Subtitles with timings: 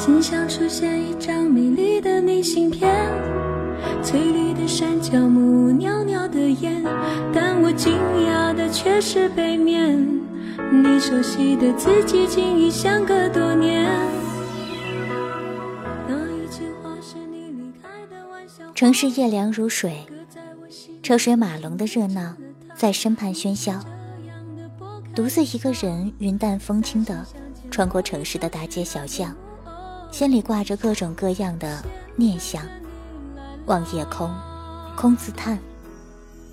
[0.00, 2.90] 心上出现一张美丽的明信片，
[4.02, 6.82] 翠绿的山脚木，袅袅的烟，
[7.34, 7.92] 但我惊
[8.26, 10.02] 讶的却是背面，
[10.72, 13.86] 你熟悉的字迹竟已相隔多年。
[16.08, 20.06] 那一句话是你离开的玩笑，城市夜凉如水，
[21.02, 22.34] 车水马龙的热闹
[22.74, 23.78] 在身畔喧嚣，
[25.14, 27.22] 独自一个人云淡风轻的
[27.70, 29.36] 穿过城市的大街小巷，
[30.10, 31.82] 心里挂着各种各样的
[32.16, 32.62] 念想，
[33.66, 34.30] 望夜空，
[34.96, 35.58] 空自叹，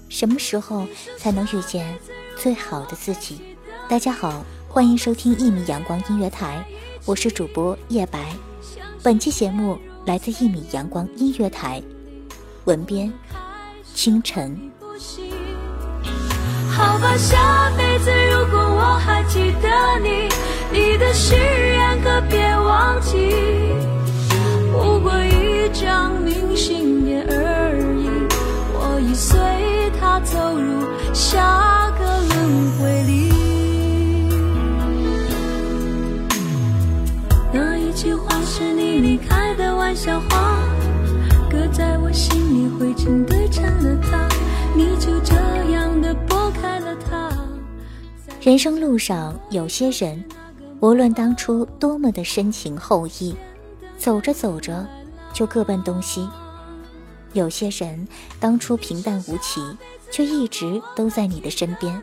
[0.10, 0.88] 什么时候
[1.18, 1.98] 才能遇见
[2.36, 3.42] 最好的自己？
[3.90, 6.64] 大家好，欢迎收听一米阳光音乐台，
[7.04, 8.32] 我是主播叶白，
[9.02, 11.82] 本期节目来自一米阳光音乐台，
[12.66, 13.12] 文编
[13.96, 14.72] 清晨。
[16.70, 20.30] 好吧，下辈子如果我还记得你，
[20.72, 23.18] 你的誓言可别忘记。
[24.72, 28.10] 不过一张明信片而已，
[28.74, 29.40] 我已随
[30.00, 33.14] 它走入下个轮回里。
[37.52, 40.60] 那一句话是你离开的玩笑话，
[41.50, 44.28] 搁在我心里灰尘堆成了塔，
[44.76, 45.34] 你就这
[45.72, 47.32] 样的拨开了它。
[48.42, 50.24] 人生路上有些人，
[50.80, 53.36] 无论当初多么的深情厚谊，
[53.98, 54.88] 走着走着
[55.34, 56.30] 就各奔东西；
[57.34, 58.08] 有些人
[58.40, 59.60] 当初平淡无奇，
[60.12, 62.00] 却一直都在你的身边，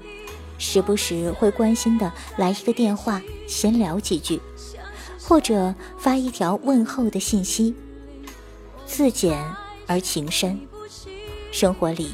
[0.59, 4.41] 时不时会关心的来一个电话，闲聊几句，
[5.23, 7.77] 或者发一条问候的信息。
[8.85, 9.41] 自简
[9.87, 10.61] 而情深，
[11.53, 12.11] 生活里。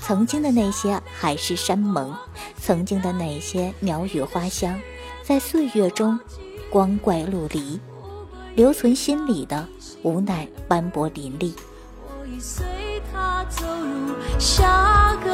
[0.00, 2.14] 曾经的那些海誓山盟，
[2.60, 4.78] 曾经的那些鸟语花香，
[5.26, 6.20] 在岁月中
[6.68, 7.80] 光怪陆离，
[8.54, 9.66] 留存心里的
[10.02, 11.54] 无奈斑驳淋漓。
[12.02, 12.66] 我已随
[13.10, 15.32] 他走入下个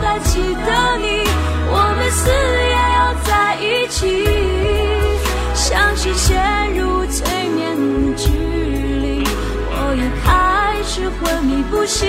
[0.00, 1.24] 还记得你，
[1.68, 4.26] 我们死也要在一起，
[5.54, 7.76] 像是陷入催眠
[8.16, 9.24] 之里，
[9.70, 12.08] 我也开始昏迷不醒。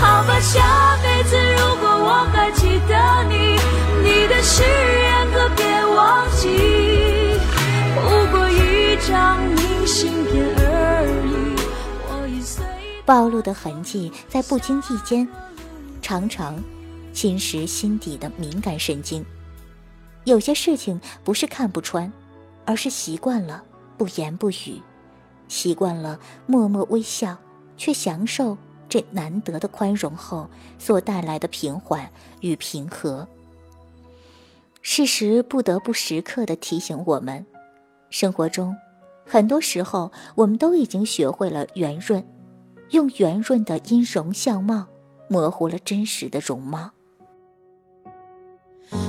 [0.00, 2.94] 好吧，下辈子如果我还记得
[3.28, 3.58] 你，
[4.02, 7.38] 你的誓言可别忘记，
[7.94, 11.28] 不过一张明信片而已。
[12.08, 12.62] 我已随
[13.06, 15.26] 暴露的痕迹在不经意间，
[16.04, 16.62] 常常
[17.14, 19.24] 侵蚀心底的敏感神经。
[20.24, 22.12] 有些事情不是看不穿，
[22.66, 23.64] 而是习惯了
[23.96, 24.82] 不言不语，
[25.48, 27.34] 习惯了默默微笑，
[27.78, 28.54] 却享受
[28.86, 30.46] 这难得的宽容后
[30.78, 32.10] 所带来的平缓
[32.42, 33.26] 与平和。
[34.82, 37.46] 事实不得不时刻的提醒我们，
[38.10, 38.76] 生活中，
[39.24, 42.22] 很多时候我们都已经学会了圆润，
[42.90, 44.86] 用圆润的音容相貌
[45.28, 46.90] 模糊了真实的容貌。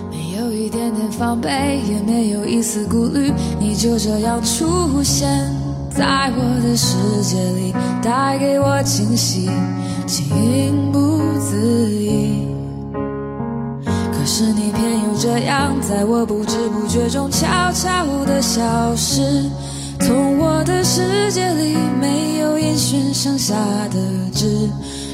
[0.10, 5.28] 没有一点点防备，也没有一丝顾虑，你就这样出现
[5.90, 9.50] 在我的世界里，带给我惊喜，
[10.08, 11.00] 情不
[11.40, 12.48] 自已。
[14.12, 19.50] 可是你偏又这样，在我不知不觉中悄悄的消失，
[20.00, 23.54] 从我的世界里没有音讯，剩下
[23.90, 24.00] 的
[24.34, 24.70] 只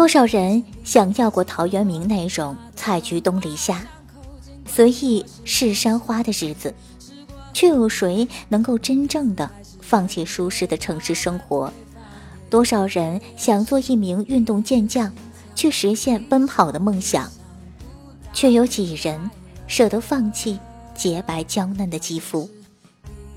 [0.00, 3.86] 多少人想要过陶渊明那种采菊东篱下，
[4.66, 6.74] 随意试山花的日子，
[7.52, 9.50] 却有谁能够真正的
[9.82, 11.70] 放弃舒适的城市生活？
[12.48, 15.12] 多少人想做一名运动健将，
[15.54, 17.30] 去实现奔跑的梦想，
[18.32, 19.30] 却有几人
[19.66, 20.58] 舍得放弃
[20.94, 22.48] 洁白娇嫩的肌肤？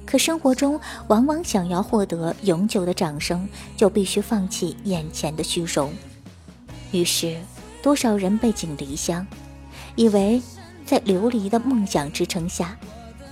[0.05, 3.45] 可生活中往往想要获得永久的掌声，
[3.75, 5.91] 就必须放弃眼前的虚荣。
[6.93, 7.35] 于是，
[7.81, 9.25] 多少人背井离乡，
[9.95, 10.39] 以为
[10.85, 12.77] 在流离的梦想支撑下，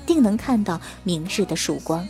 [0.05, 2.05] 定能看到明日的曙光。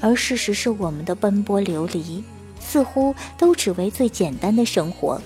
[0.00, 2.22] 而事实是，我们的奔波流离，
[2.60, 5.20] 似乎都只为最简单的生活。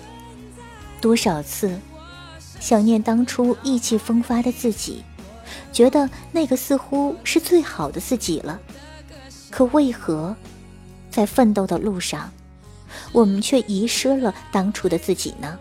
[0.98, 1.78] 多少次
[2.58, 5.04] 想念当初意气风发的自己，
[5.75, 8.58] 觉得那个似乎是最好的自己了。
[9.50, 10.34] 可为何，
[11.10, 12.32] 在奋斗的路上，
[13.12, 15.58] 我们却遗失了当初的自己呢？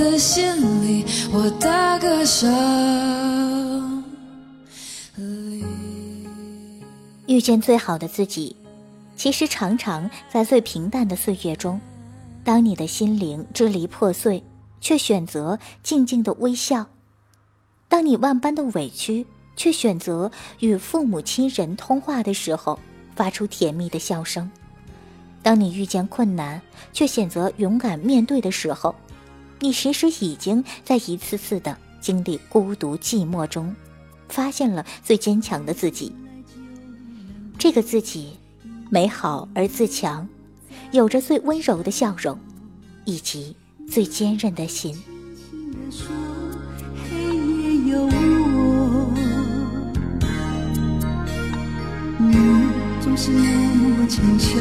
[0.00, 4.02] 的心里，我的歌声。
[7.26, 8.56] 遇见最好的自己，
[9.14, 11.78] 其实常常在最平淡的岁月中。
[12.42, 14.42] 当你的心灵支离破碎，
[14.80, 16.86] 却选择静静的微笑；
[17.86, 20.30] 当你万般的委屈，却选择
[20.60, 22.78] 与父母亲人通话的时候，
[23.14, 24.48] 发出甜蜜的笑声；
[25.42, 26.58] 当你遇见困难，
[26.90, 28.94] 却选择勇敢面对的时候，
[29.60, 33.74] 你其实已经在一次次的经历孤独寂寞中，
[34.28, 36.12] 发现了最坚强的自己。
[37.58, 38.38] 这个自己，
[38.88, 40.26] 美好而自强，
[40.92, 42.38] 有着最温柔的笑容，
[43.04, 43.54] 以及
[43.86, 44.96] 最坚韧的心。
[52.18, 52.36] 你
[53.02, 54.58] 总是默默承受，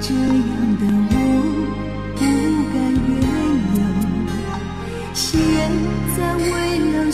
[0.00, 1.55] 这样的我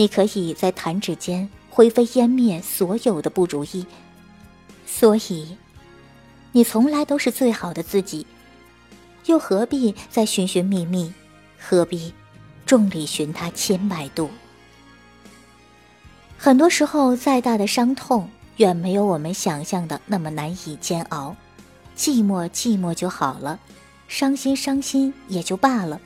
[0.00, 3.84] 你可以在弹指间灰飞烟灭所有的不如意，
[4.86, 5.58] 所以，
[6.52, 8.26] 你从来都是最好的自己，
[9.26, 11.12] 又何必再寻寻觅觅？
[11.58, 12.14] 何必
[12.64, 14.30] 众里寻他千百度？
[16.38, 21.36] 很多时候，再大的伤痛，远没有我们想象的那么难以煎熬。
[21.94, 23.58] 寂寞，寂寞就好了；
[24.08, 26.00] 伤心，伤心也就罢了。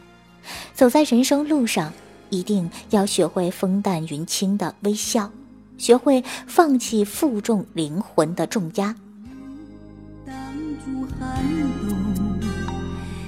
[0.75, 1.93] 走在人生路上，
[2.31, 5.31] 一定要学会风淡云轻的微笑，
[5.79, 8.95] 学会放弃负重灵魂的重压。
[10.27, 10.35] 挡
[10.85, 11.43] 住寒
[11.89, 11.97] 冬，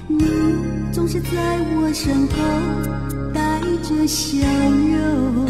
[0.08, 0.24] 你
[0.92, 1.28] 总是在
[1.76, 2.36] 我身后
[3.32, 5.46] 带着笑容，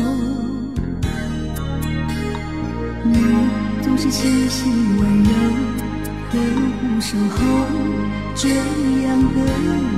[3.05, 3.15] 你
[3.83, 5.31] 总是细心温柔。
[6.29, 7.37] 呵护守候
[8.35, 8.57] 这样
[9.23, 9.37] 的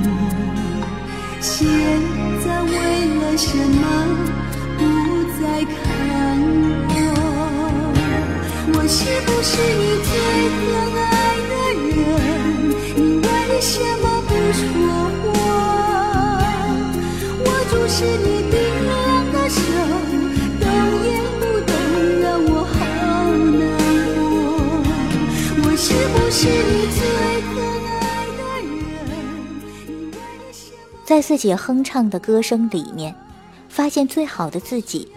[0.05, 0.07] 我，
[1.41, 1.65] 现
[2.43, 2.73] 在为
[3.15, 3.81] 了什么
[4.77, 4.81] 不
[5.41, 5.77] 再看
[6.89, 6.93] 我？
[8.73, 10.11] 我是不是你最
[10.59, 10.61] 疼
[10.99, 11.07] 爱
[11.49, 11.51] 的
[11.95, 11.97] 人？
[12.95, 13.27] 你为
[13.61, 14.61] 什么不说
[15.23, 15.27] 我？
[17.45, 18.27] 我注视你
[31.09, 33.15] 在自己哼唱的歌声里面，
[33.67, 35.11] 发现最好的自己。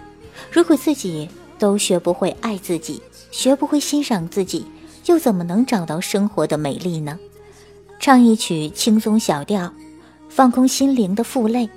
[0.51, 4.65] 如果自己都学不会爱自己，学不会欣赏自己，
[5.05, 7.19] 又怎么能找到生活的美丽呢？
[8.01, 9.71] 唱一曲轻松小调，
[10.31, 11.69] 放空心灵的负累。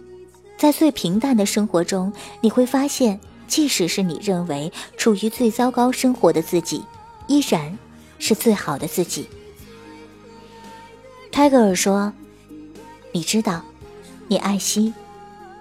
[0.57, 3.19] 在最平淡的生活中，你会发现，
[3.49, 6.81] 即使是你认为处于最糟糕生活的自己，
[7.27, 7.77] 依然。
[8.17, 9.27] 是最好的自己。
[11.33, 12.13] 泰戈尔说
[13.11, 13.61] ：“你知道，
[14.27, 14.91] 你爱惜，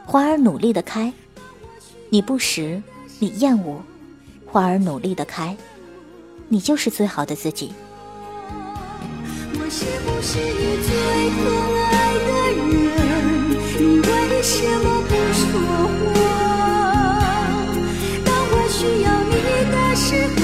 [0.06, 1.12] 花儿努力的开；
[2.09, 2.83] 你不识，
[3.18, 3.83] 你厌恶，
[4.47, 5.54] 花儿努力的开。
[6.49, 7.75] 你就是最好的自己。”
[9.52, 10.90] 我是不是你最
[11.37, 11.44] 疼
[11.76, 12.73] 爱的人？
[13.78, 14.09] 你为
[14.42, 15.44] 什么不说
[16.00, 16.16] 话？
[18.25, 19.35] 当我需要你
[19.71, 20.42] 的时候，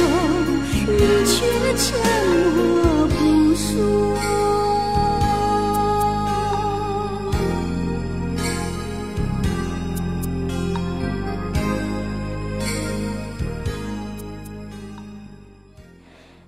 [0.93, 1.33] 你却
[1.75, 1.89] 沉
[2.55, 2.59] 默
[3.09, 3.19] 不
[3.55, 4.10] 说。